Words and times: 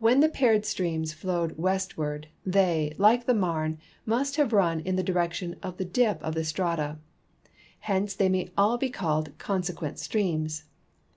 When 0.00 0.18
the 0.18 0.28
paired 0.28 0.64
streams 0.66 1.12
flowed 1.12 1.56
westward, 1.56 2.26
they, 2.44 2.92
like 2.98 3.24
the 3.26 3.34
Marne, 3.34 3.78
must 4.04 4.34
have 4.34 4.52
run 4.52 4.80
in 4.80 4.96
the 4.96 5.02
direction 5.04 5.54
of 5.62 5.76
the 5.76 5.84
dip 5.84 6.20
of 6.24 6.34
the 6.34 6.42
strata; 6.42 6.98
hence 7.78 8.14
they 8.16 8.28
mav 8.28 8.50
all 8.58 8.78
be 8.78 8.90
called 8.90 9.38
consequent 9.38 10.00
streams. 10.00 10.64